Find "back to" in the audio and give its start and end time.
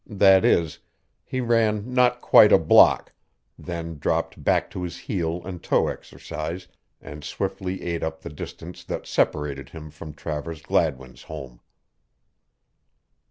4.43-4.81